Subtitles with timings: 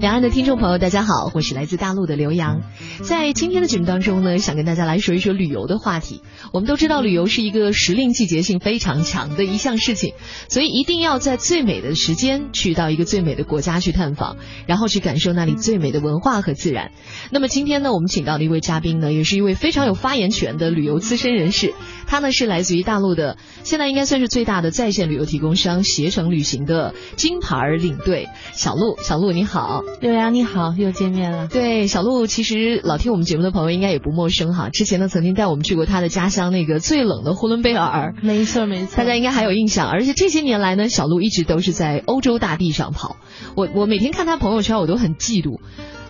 [0.00, 2.62] 两岸的听众朋友，大家好，我是来自大陆的刘洋。
[3.02, 6.22] 在今天的节目当中呢，想跟大家来说一说旅游的话题。
[6.52, 10.14] 我们都知道，旅游是一个时令季节性非常强的一项事情，
[10.48, 16.90] 所以一定要在最美的时间去到一个最美的国家去探访，然后去感受那里最美的文化和自然。
[17.30, 21.74] 那么今天呢，我们请到的一位嘉宾呢，也是一位非常有发言权的旅游资深人士。
[22.08, 28.98] 他呢是来自于大陆的，现在应该算是最大的在线旅游提供商携程旅行的金牌领队小鹿。
[29.00, 29.84] 小鹿你好。
[30.00, 31.46] 刘洋你好，又见面了。
[31.46, 34.68] 对，小鹿其实老听我们节目的朋友应该也不陌生哈。
[34.68, 38.16] 之前呢，曾经带我们去过他的家乡那个最冷的呼伦贝尔。
[38.20, 39.88] 没错没错，大家应该还有印象。
[39.88, 43.16] 而且这些年来呢，小鹿一直都是在欧洲大地上跑。
[43.54, 45.60] 我我每天看他朋友圈，我都很嫉妒。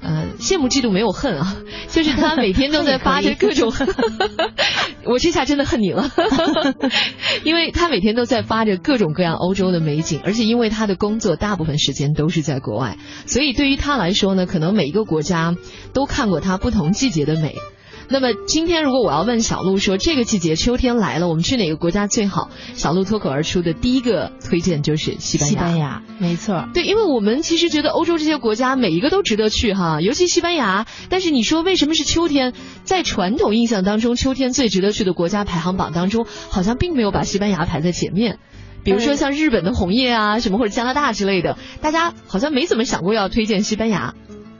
[0.02, 1.56] 呃，羡慕嫉妒没有恨啊，
[1.88, 3.72] 就是他每天都在发着各种，
[5.06, 6.10] 我这下真的恨你了，
[7.44, 15.54] 因为他每天都在发着各种各样欧洲的美景，而且因为他的工作大部分时间都是在国外，所以对于他来说呢，可能每一个国家
[15.92, 17.54] 都看过他不同季节的美。
[18.08, 22.50] 那么今天如果我要问小鹿说这个季节秋天来了，我们去哪个国家最好？
[22.74, 25.50] 小鹿脱口而出的第一个推荐就是西班牙。
[25.50, 26.68] 西班牙，没错。
[26.74, 30.86] 对，因为我们其实觉得欧洲这些国家每一个都值得去哈，尤其西班牙。
[31.08, 32.52] 但是你说为什么是秋天？
[32.84, 38.38] 在传统印象当中，秋天最值得去的国家排行榜当中，好像并没有把西班牙排在前面。
[38.84, 44.14] 比如说像日本的红叶啊，什么或者加拿大之类的，大家好像没怎么想过要推荐西班牙。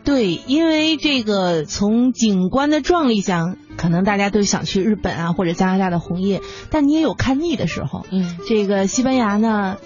[0.05, 8.05] 对，因为这个从景观的壮丽讲，可能大家都想去日本啊或者加拿大的红叶，但你也有看腻的时候。
[8.11, 9.77] 嗯，这个西班牙呢，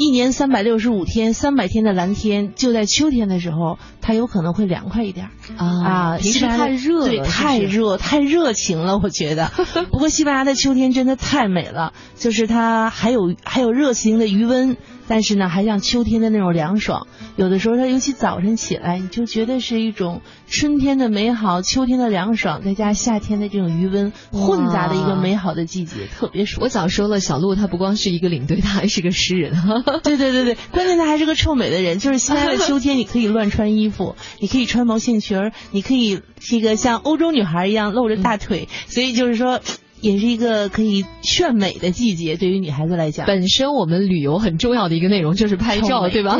[0.00, 6.16] 一年三百六十五天，三百天的蓝天，就在秋天的时候，它有可能会凉快一点啊。
[6.16, 9.52] 平时太热，对，太热，太热情了，我觉得。
[9.92, 14.78] 不过西班牙的秋天真的太美了，就是它还有还有热情的余温。
[15.06, 26.64] 但是呢，还像秋天的那种凉爽，有的时候它尤其早晨起来，你就觉得是一种春天的美好，秋天的凉爽，再加夏天的这种余温混杂的一个美好的季节，特别舒服。
[26.64, 29.54] 我早说了，小鹿他不光是一个领队，他还是个诗人。
[30.02, 32.00] 对对对对，关键他还是个臭美的人。
[32.00, 39.60] 就是西安的秋天，你可以乱穿衣服， 你可以穿毛线裙儿，你可以这个像欧洲女孩一样露着大腿，所以就是说。
[40.00, 43.26] 也是一个可以炫美的季节，对于女孩子来讲。
[43.26, 46.38] 本身我们旅游很重要的一个内容就是拍照，对吧？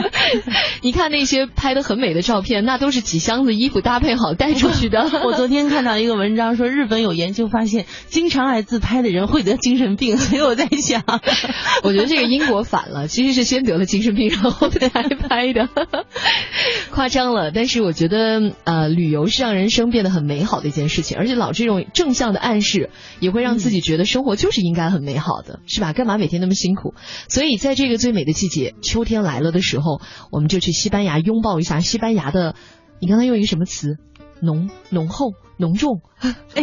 [0.82, 5.10] 你看那些拍的很美的照片，那都是几箱子衣服搭配好带出去的。
[5.24, 10.16] 我昨天看到一个文章说，日本有研究发现，经常爱自拍的人会得精神病。
[10.16, 11.02] 所以我在想，
[11.82, 15.68] 我觉得这个因果反了，其实是先得了精神病，然后才拍的。
[16.96, 22.88] 夸张了，但是我觉得，呃，旅游是让人生变得很美好的一件事情，而且老这种正向的暗示。
[23.20, 25.92] 也会让自己觉得生活就是应该很美好的，是吧？
[25.92, 26.94] 干嘛每天那么辛苦？
[27.28, 30.00] 所以在这个最美的季节，秋天来了的时候，
[30.32, 32.54] 我们就去西班牙拥抱一下西班牙的。
[32.98, 33.98] 你刚才用一个什么词？
[34.40, 36.00] 浓、浓厚、浓重、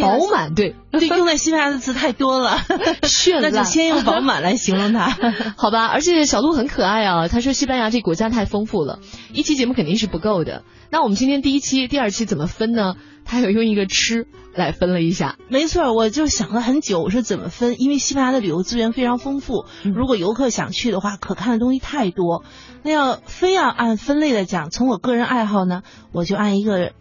[0.00, 0.54] 饱满？
[0.54, 2.58] 对，对， 用在西班牙的词太多了，
[3.02, 3.42] 绚烂。
[3.42, 5.08] 那就先用饱 满来形容它，
[5.56, 5.86] 好吧？
[5.86, 9.00] 而且小鹿很可爱啊，他说西班牙这国家太丰富了，
[9.32, 10.62] 一期节目肯定是不够的。
[10.90, 12.94] 那我们今天第一期、第二期怎么分呢？
[13.26, 17.80] 他有用一个吃来分了一下，没错，我就想了很久，我说怎么分？
[17.80, 22.44] 因为西班牙的旅游资源非常丰富，如果游客想去的话，可看的东西太多。
[22.82, 26.92] 那要非要按分类的讲，从我个人爱好呢，我就按一个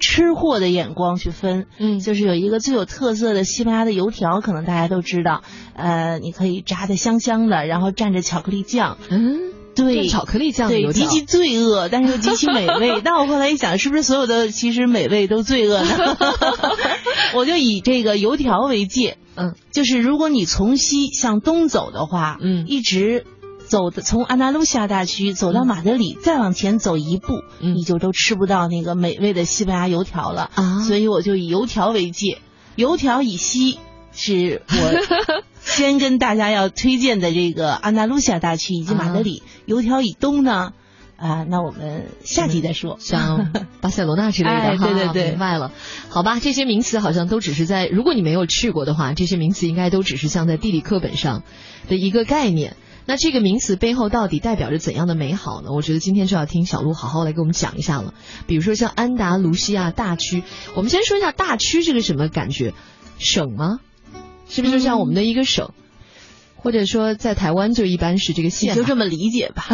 [0.00, 1.66] 吃货的眼光去分。
[1.78, 5.42] 嗯，就是有一个最有特色的西班牙的油条，可能大家都知道，
[5.74, 8.98] 呃，你可以炸的香香的，然后蘸着巧克力酱。
[9.10, 9.52] 嗯。
[9.76, 13.00] 对，巧克力酱对，极其罪恶，但是又极其美味。
[13.02, 16.16] 但我后来一想，是不是所有的其实美味都罪恶呢？
[17.34, 23.26] 我就以这个油条为界，嗯，就是如果你从西向东走的话，嗯，一直
[23.66, 30.80] 走的从安达卢西亚大区走到马德里，再往前走一步，你就都吃不到那个美味的西班牙油条了啊。
[30.80, 32.38] 所以我就以油条为界，
[32.76, 33.78] 油条以西
[34.12, 35.44] 是我。
[35.64, 40.74] 先跟大家要推荐的这个安达卢西亚大区以及马德里，油条以东呢，
[41.16, 42.98] 啊，那我们下集再说。
[43.00, 43.50] 像
[43.80, 45.72] 巴塞罗那之类的， 对对对，明白了。
[46.10, 51.42] 好吧，这些名词好像都只是在，如果你没有去过的话，这些名词应该都只是像在地理课本上
[51.88, 52.76] 的一个概念。
[53.06, 55.70] 那这个名词背后到底代表着怎样的美好呢？
[55.72, 58.14] 我觉得今天就要听小鹿好好来给我们讲一下了。
[58.46, 60.42] 比如说像安达卢西亚大区，
[60.74, 62.72] 我们先说一下大区是个什么感觉？
[63.18, 63.78] 省吗？
[64.48, 65.72] 是不是就像我们的一个省，
[66.56, 69.66] 或者说在台湾就一般是这个县，就这么理解吧，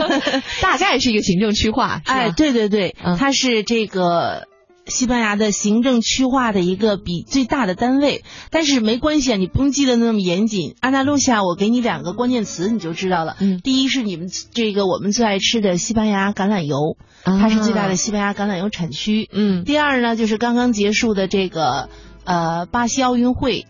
[0.60, 2.00] 大概是一个行政区划。
[2.04, 4.46] 哎，对对对，它是这个
[4.90, 8.22] 西班牙的行政区划的一个比最大的单位。
[8.50, 10.74] 但是没关系啊，你不用记得那么严谨。
[10.80, 13.36] 安达路西亚，我给你两个关键词，你就知道了。
[13.40, 19.30] 嗯，第一是你们这个我们最爱吃的西班牙橄榄油，它是最大的西班牙橄榄油产区。
[19.32, 21.88] 嗯，第二呢，就是刚刚结束的这个
[22.24, 23.64] 呃巴西奥运会。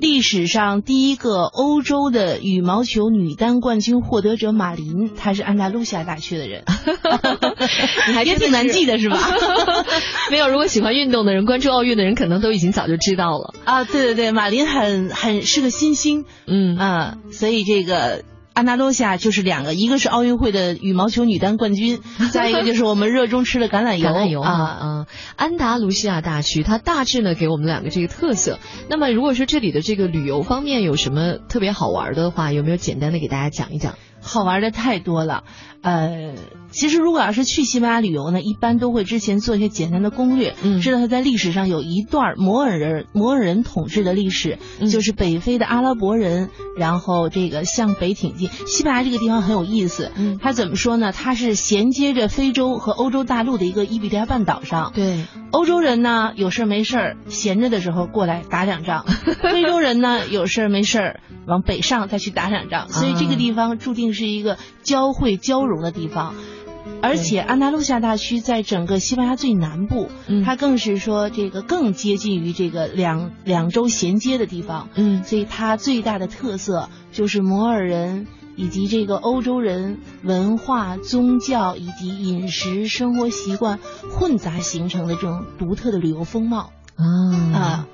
[0.00, 6.64] 历史上第一个欧洲的羽毛球女单冠军获得者马林，她是安达卢西亚大区的人，
[8.08, 9.18] 你还也挺难记的是吧？
[10.30, 13.84] 没有，如果喜欢运动的人，关注奥运的人，可能都已经早就知道了啊。
[13.84, 18.24] 对对对，马林很很是个新星，嗯啊，所以这个。
[18.54, 22.00] 安达卢西亚就是两个，一个是奥运会的羽毛球女单冠军，
[22.32, 24.08] 再一个就是我们热衷吃的橄榄油。
[24.08, 25.06] 橄榄油啊啊！
[25.34, 28.60] 安达卢西亚大区，它大致呢给我们两个这个特色。
[28.88, 33.96] 那么如果说这里的这个旅游方面有什么特别好玩的话，有没有简单的给大家讲一讲？
[34.24, 35.44] 好玩的太多了，
[35.82, 36.34] 呃，
[36.70, 44.58] 其实如果要是去西班牙旅游呢，一般都会之前做一些简单的攻略，嗯，知道它在历史上有一段摩尔人摩尔人统治的历史，
[44.90, 46.48] 就是北非的阿拉伯人，
[46.78, 48.48] 然后这个向北挺进。
[48.66, 51.12] 西班牙这个地方很有意思，嗯，它怎么说呢？
[51.12, 59.04] 它是衔接着非洲和欧洲大陆的一个伊比利亚半岛上，对，欧洲人呢有事没事闲着的时候过来打两仗，
[59.42, 64.13] 非洲人呢有事没事往北上再去打两仗，所以这个地方注定。
[64.14, 66.34] 是一个交汇交融的地方，
[67.02, 70.08] 而且安达卢西亚大区在整个西班牙最南部，
[70.44, 78.26] 它更是说这个更接近于这个两两州衔接的地方，嗯，所以它最大的特色就是摩尔人
[78.56, 83.78] 以及这个欧洲人文化、宗教以及饮食生活习惯
[84.10, 87.86] 混杂形成的这种独特的旅游风貌啊。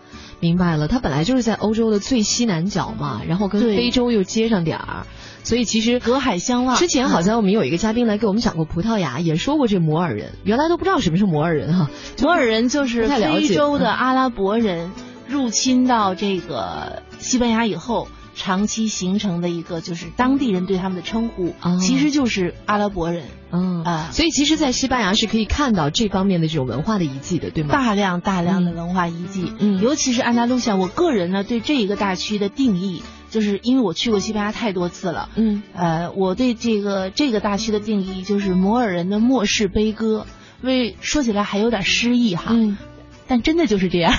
[0.42, 5.06] 明白了，它本来就是在欧洲的最西南角嘛，然后跟非洲又接上点儿。
[5.42, 6.76] 所以其实隔海相望。
[6.76, 11.90] 之前好像我们有一个嘉宾来给我们讲过葡萄牙，也说过这摩尔人，原来都不知道什么是摩尔人哈。
[12.22, 14.90] 摩尔人就是非洲的阿拉伯人
[15.28, 23.24] 入侵到这个西班牙以后，长期形成的一个就是当地人对他们的称呼，其实就是阿拉伯人。
[23.52, 27.72] 嗯啊，所以其实，在西班牙是可以看到这方面的这种文化的遗迹的，对吗？
[27.72, 33.02] 大量大量的文化遗迹，嗯，尤其是安达卢西亚，我个人呢对这一个大区的定义。
[33.30, 40.26] 就是因为我去过西班牙太多次了，嗯，呃，我对这个这个大区的定义就是摩尔人的末世悲歌，
[40.62, 42.76] 为说起来还有点诗意哈，嗯，
[43.30, 44.12] 但真的就是这样，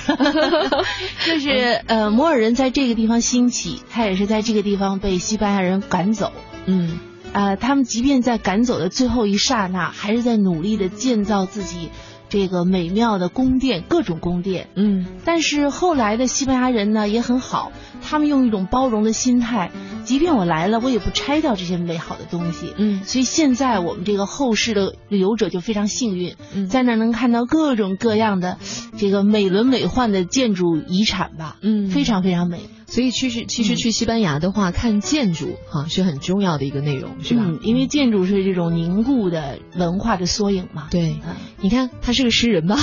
[1.26, 6.32] 就是呃，摩尔人在这个地方兴起，他也是在这个地方被西班牙人赶走，
[6.64, 6.98] 嗯，
[7.34, 11.90] 呃，他们即便在赶走的最后一刹那，还是在努力的建造自己。
[12.30, 19.70] 这个美妙的宫殿，各种宫殿，嗯，但是后来的西班牙人呢也很好，他们用一种包容的心态，
[20.04, 28.56] 即便我来了，我也不拆掉这些美好的东西，嗯，所以现在我们这个后世的旅游者就非常幸运，嗯，在那能看到各种各样的
[28.96, 32.60] 这个美轮美奂的建筑遗产吧，嗯，非常非常美。
[32.86, 37.42] 所以其实其实去西班牙的话，看建筑哈是很重要的一个内容，是吧？
[37.46, 40.88] 嗯，因为建筑是这种凝固的文化的缩影嘛。
[40.90, 41.16] 对，
[41.62, 42.76] 你看他是个诗人吧？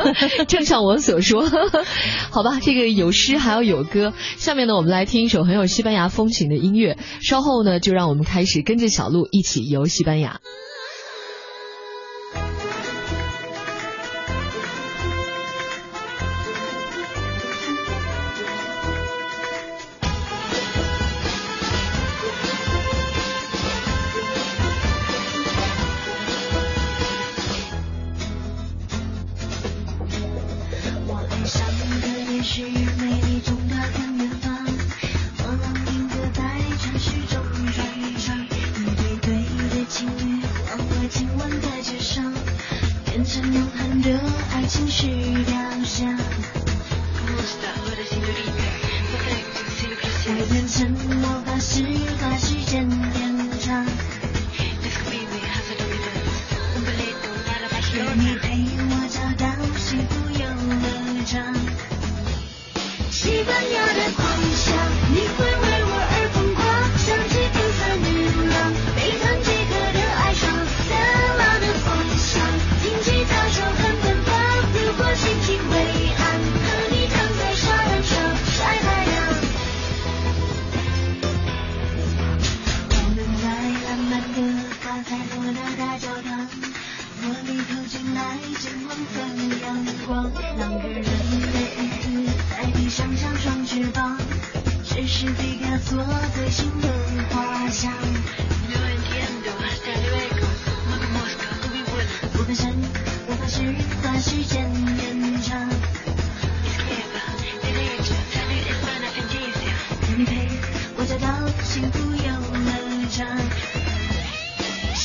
[0.48, 1.44] 正像我所说，
[2.32, 4.14] 好吧，这个有诗还要有歌。
[4.38, 6.96] 下面呢，我们来听一首很有西班牙风情的音乐。
[7.20, 10.40] 稍后呢，就让我们开始跟着小路一起游西班牙。
[50.52, 53.09] 我发现，我发现。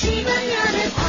[0.06, 1.05] 西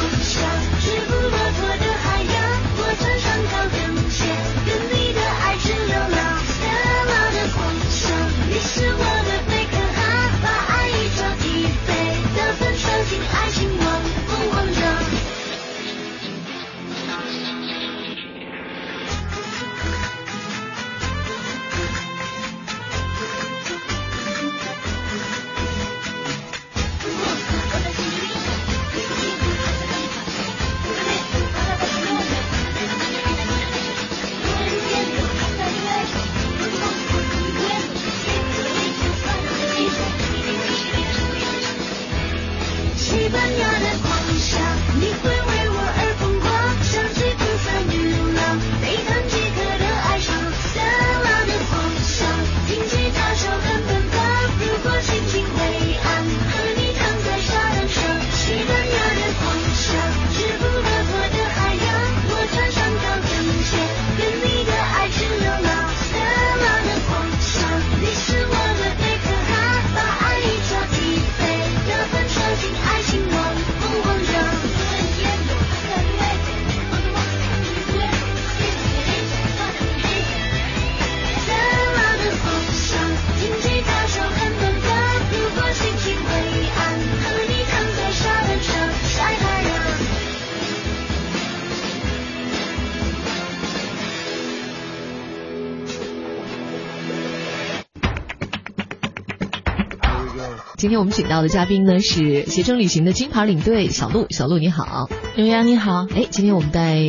[100.75, 105.08] 今天我们请到的嘉宾呢是携程旅行的金牌领队小鹿，小鹿你好。
[105.35, 107.00] 刘洋你好，哎，今天我们带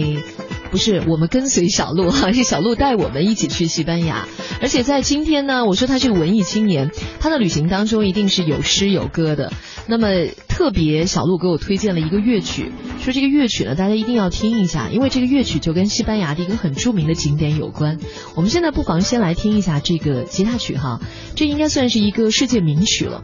[0.72, 4.26] 不是我们跟随小鹿哈， 是小鹿带我们一起去西班牙。
[4.62, 9.52] 而且在今天呢，我说他是个文艺青年，他的旅行当中一定是有诗有歌的。
[9.86, 10.08] 那么
[10.48, 18.00] 特别小鹿给我推荐了一个乐曲，说这个乐曲呢大家一定要听一下，因为这个乐曲就跟西班牙的一个很著名的景点有关。
[18.36, 21.00] 我们现在不妨先来听一下这个吉他曲哈，
[21.36, 23.24] 这应该算是一个世界名曲了。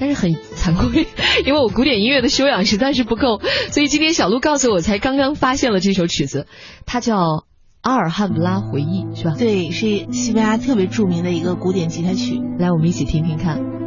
[0.00, 1.06] 但是很惭愧，
[1.46, 3.40] 因为我古典音乐的修养实在是不够，
[3.70, 6.48] 所以今天小鹿告诉我才刚刚发现了这首曲子，
[6.84, 7.16] 它叫
[7.80, 9.36] 《阿尔汉布拉回忆》，是吧？
[9.38, 12.40] 对，是西班牙特别著名的一个古典吉他曲。
[12.58, 13.83] 来，我们一起听听看。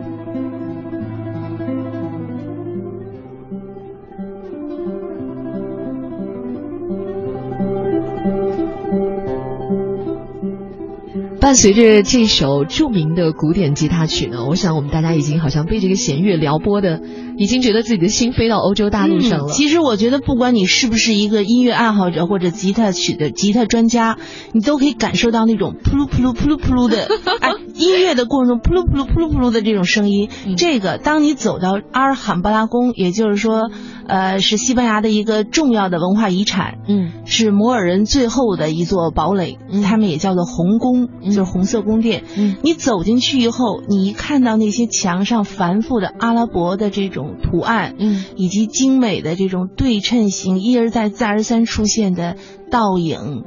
[11.57, 17.01] 随着这首著名的古典吉他曲呢，我想我们大家已经好像被这个弦乐撩拨的，
[17.37, 19.45] 已经觉得自己的心飞到欧洲大陆上了。
[19.45, 24.17] 嗯其实我觉得，不管你是不是一个音乐爱好者或者吉他曲的吉他专家，
[24.53, 27.07] 你都可以感受到那种噗噜噗噜噗噜噗噜的，
[27.39, 30.29] 哎，音乐的过程中噗噜噗噜噗噜噗噜的这种声音。
[30.45, 33.69] 嗯这个，当你走到阿尔罕布拉宫，也就是说，
[34.07, 42.23] 呃，是西班牙的一个重要的文化遗产，嗯是摩尔人最后的一座堡垒，嗯他们也叫做红宫，嗯就是红色宫殿。
[42.35, 48.25] 嗯你走进去以后，你一看到那些墙上繁复的阿拉伯的这种图案，嗯。
[48.35, 52.35] 以及精美的这种对称型一而再再而三出现的
[52.71, 53.43] 倒影，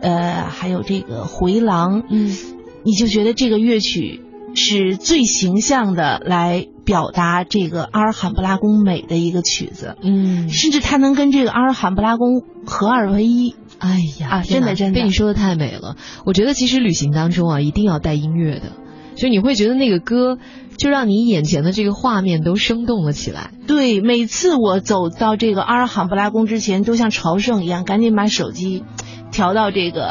[0.00, 2.36] 呃，还有这个回廊，嗯。
[2.84, 4.22] 你就觉得这个乐曲
[4.54, 13.54] 是最形象的来表达这个阿尔罕布拉宫美的一个曲子，嗯，甚至它能跟这个阿尔罕布拉宫合二为一。
[13.78, 15.00] 哎呀，啊真的真的。
[15.00, 15.96] 被你说的太美了。
[16.24, 18.72] 我觉得其实旅行当中啊，一定要带音乐的，
[19.16, 20.38] 就你会觉得那个歌
[20.76, 23.50] 就让你眼前的这个画面都生动了起来。
[23.66, 28.82] 对，每次我走到这个阿尔罕布拉宫之前，都像朝圣一样，赶紧把手机
[29.30, 30.10] 调到这个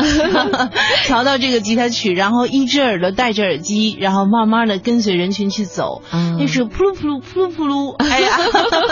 [1.05, 6.01] 调到这个吉他曲，然后一只耳朵戴着耳机，然后慢慢的跟随人群去走。
[6.09, 8.37] 啊那是扑噜扑噜扑噜扑噜，哎呀，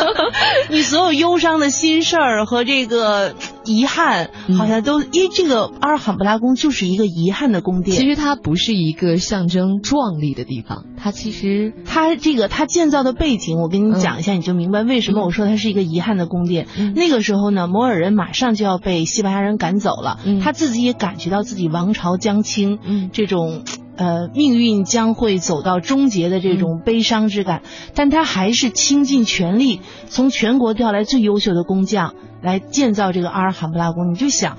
[0.70, 3.34] 你所有忧伤的心事儿和这个
[3.70, 4.58] 遗憾，嗯。
[4.58, 7.96] 好像都因为这个阿尔罕布拉宫就是一个遗憾的宫殿。
[7.96, 16.68] 其实它不是一个象征壮丽的地方，它其实它这个它建造的背景，我跟你讲一下，你就明白为什么我说它是一个遗憾的宫殿。
[16.78, 16.94] 嗯。
[16.96, 20.40] 那个时候呢，摩尔人马上就要被西班牙人赶走了，嗯。
[20.40, 23.10] 他自己也感觉到自己王朝将倾，嗯。
[23.14, 23.64] 这种
[24.00, 27.62] 呃命运将会走到终结的这种悲伤之感，
[27.94, 34.14] 但他还是倾尽全力，从全国调来最优秀的工匠来建造这个阿尔罕布拉宫。
[34.14, 34.58] 你就想。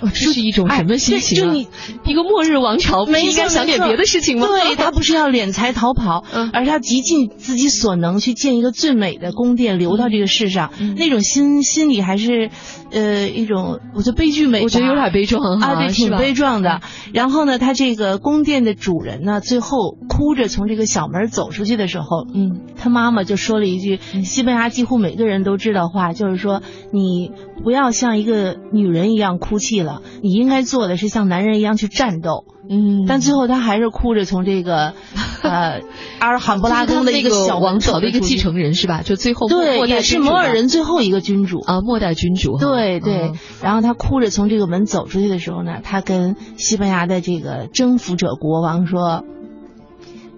[0.00, 1.46] 哦这是一种什么心情、啊？
[1.46, 1.68] 哎就你
[2.04, 4.46] 一个末日王朝，不是没应该想点别的事情吗？
[4.46, 6.50] 对他不是要敛财逃跑，嗯。
[6.52, 10.94] 而是他极尽自己所能去建一个最美的宫殿，留到这个世上，嗯。
[10.94, 12.50] 那种心心里还是，
[12.90, 16.80] 呃，一种我觉得悲剧美，我觉得有点悲壮啊，对，挺悲壮的。
[17.12, 26.62] 然后呢，他这个宫殿的主人呢，最后哭着从这个小门走出去的时候，嗯他妈妈就说了一句西班牙几乎每个人都知道话，就是说
[26.92, 27.30] 你
[27.62, 29.87] 不要像一个女人一样哭泣了，
[30.22, 32.44] 你应该做的是像男人一样去战斗。
[32.70, 34.92] 嗯，但最后他还是哭着从这个
[35.42, 35.80] 呃
[36.18, 39.00] 阿尔罕布拉宫的一就是他们那小王朝的一个继承人是吧？
[39.02, 41.60] 就最后对，也是摩尔人最后一个君主。
[41.60, 42.58] 啊，末代君主。
[42.58, 49.24] 对对嗯，然后他哭着从这个门走出去的时候呢，他跟西班牙的这个征服者国王说：“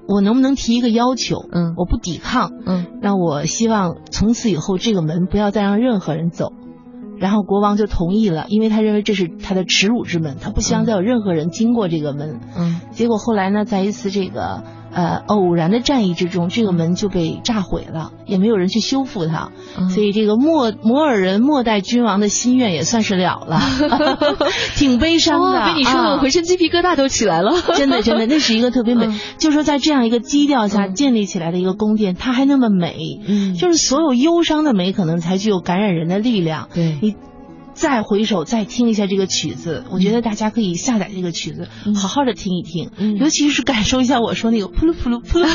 [0.07, 1.37] 我能不能提一个要求？
[1.50, 6.52] 嗯我不抵抗，嗯那我希望从此以后这个门不要再让任何人走。”
[7.20, 12.40] 然后国王就同意了，因为他认为这是他的耻辱之门，他不希望再有任何人经过这个门。
[12.56, 14.62] 嗯结果后来呢，在一次这个
[14.92, 19.90] 呃偶然的战役之中，这个门就被炸毁了，也没有人去修复它，嗯。
[19.90, 23.61] 所以这个摩摩尔人末代君王的心愿也算是了了，
[24.76, 25.61] 挺悲伤的。
[25.61, 26.18] 哦，被你说的我啊。
[26.18, 27.61] 浑身鸡皮疙瘩都起来了。
[27.75, 29.20] 真的真的，那是一个特别美，嗯。
[29.38, 30.94] 就是说在这样一个基调下嗯。
[30.94, 33.54] 建立起来的一个宫殿，它还那么美，嗯。
[33.54, 36.68] 就是所有忧伤的美可能才具有感染人的力量。
[36.75, 36.99] 对。
[37.00, 37.14] 你
[37.80, 45.46] 再回首再听一下这个曲子，我觉得大家可以下载这个曲子，嗯好好的听一听，嗯尤其是感受一下我说那个扑噜扑噜扑噜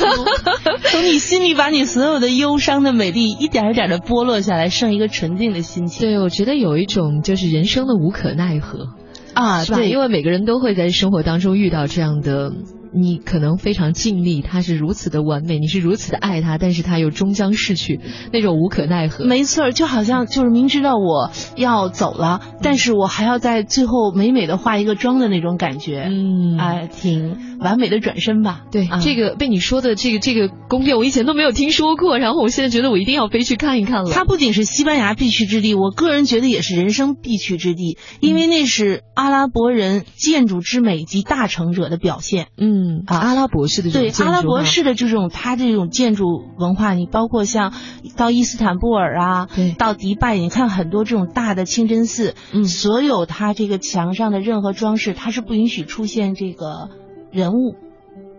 [0.89, 6.07] 从你心里把你所有的忧伤的美丽一点一点的剥落下来，剩一个纯净的心情。
[6.09, 8.87] 对，我觉得有一种就是人生的无可奈何，
[9.35, 9.77] 啊，是吧？
[9.77, 12.51] 对，因为每个人都会在生活当中遇到这样的。
[12.95, 17.99] 你可能非常尽力，他是如此的完美，你是如此的爱他，但是他又终将逝去，
[18.31, 19.25] 那种无可奈何。
[19.25, 28.61] 没错，就好像就是明知道我要走了，但是我还要在最后美美的化一个妆的那种感觉，嗯哎，挺完美的转身吧。
[28.71, 34.11] 对，啊这个被你说的这个这个宫殿，我以前都没有听说过，然后我现在觉得我一定要飞去看一看了。
[34.11, 42.47] 它不仅是西班牙必去之地，我个人觉得也是人生必去之地，因为那是阿拉伯人建筑之美及大成者的表现。
[42.57, 46.25] 嗯啊阿拉伯式的这种对，阿拉伯式的这种它这种建筑
[46.59, 47.73] 文化，你包括像
[48.15, 56.89] 到伊斯坦布尔啊，对到迪拜，你看很多这种大的清真寺，嗯所有它这个墙上的任何装饰，它是不允许出现这个
[57.35, 57.75] 人物。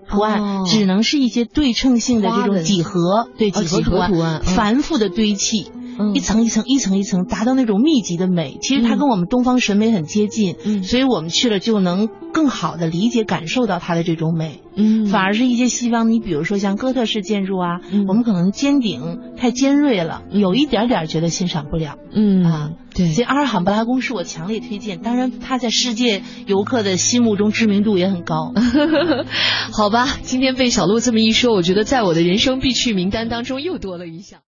[0.08, 8.58] 图案、哦只能是一些对称性的这种几何，对哦几何图案，图案嗯繁复的堆砌，嗯一层一层一层一层，达到那种密集的美。
[8.60, 14.60] 其实它嗯跟我们东方审美很接近，嗯所以我们去了就能更好的理解感受到它的这种美。
[14.78, 21.96] 嗯反而是一些西方，你比如说像哥特式建筑啊，嗯我们可能尖顶太尖锐了，有一点点觉得欣赏不了。
[22.12, 28.52] 嗯啊对所以阿尔罕布拉宫是我强烈推荐，当然它在世界游客的心目中知名度也很高。
[29.72, 34.40] 好吧，今天被小鹿这么一说，我觉得在我的人生必去名单当中又多了一项。